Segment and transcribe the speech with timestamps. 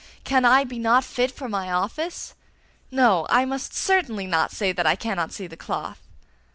[0.23, 2.33] Can I be not fit for my office?
[2.89, 6.01] No, I must certainly not say that I cannot see the cloth!